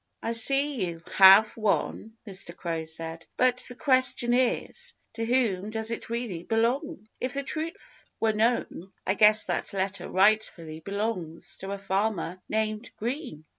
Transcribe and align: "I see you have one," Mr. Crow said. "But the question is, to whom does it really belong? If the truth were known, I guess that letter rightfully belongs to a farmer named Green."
"I 0.23 0.31
see 0.31 0.83
you 0.87 1.03
have 1.17 1.55
one," 1.55 2.17
Mr. 2.25 2.55
Crow 2.57 2.85
said. 2.85 3.27
"But 3.37 3.63
the 3.69 3.75
question 3.75 4.33
is, 4.33 4.95
to 5.13 5.23
whom 5.23 5.69
does 5.69 5.91
it 5.91 6.09
really 6.09 6.41
belong? 6.41 7.07
If 7.19 7.35
the 7.35 7.43
truth 7.43 8.07
were 8.19 8.33
known, 8.33 8.91
I 9.05 9.13
guess 9.13 9.43
that 9.45 9.73
letter 9.73 10.09
rightfully 10.09 10.79
belongs 10.79 11.55
to 11.57 11.69
a 11.69 11.77
farmer 11.77 12.41
named 12.49 12.89
Green." 12.97 13.45